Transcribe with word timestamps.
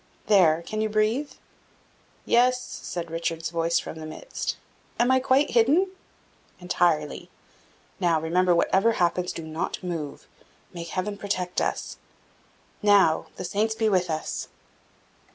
"There, 0.25 0.63
can 0.63 0.81
you 0.81 0.89
breathe?" 0.89 1.33
"Yes," 2.25 2.59
said 2.59 3.11
Richard's 3.11 3.51
voice 3.51 3.77
from 3.77 3.99
the 3.99 4.07
midst. 4.07 4.57
"Am 4.97 5.11
I 5.11 5.19
quite 5.19 5.51
hidden?" 5.51 5.91
"Entirely. 6.59 7.29
Now, 7.99 8.19
remember, 8.19 8.55
whatever 8.55 8.93
happens, 8.93 9.31
do 9.31 9.43
not 9.43 9.77
move. 9.83 10.27
May 10.73 10.85
Heaven 10.85 11.19
protect 11.19 11.61
us! 11.61 11.97
Now, 12.81 13.27
the 13.35 13.45
Saints 13.45 13.75
be 13.75 13.89
with 13.89 14.09
us!" 14.09 14.47